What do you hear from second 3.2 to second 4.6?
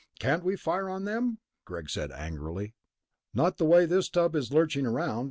"Not the way this tub is